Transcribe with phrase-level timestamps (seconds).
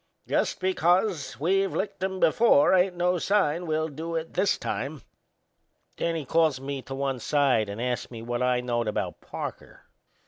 [0.27, 5.03] Just because we've licked 'em before ain't no sign we'll do it this time."
[5.95, 9.83] Then he calls me to one side and ast me what I knowed about Parker.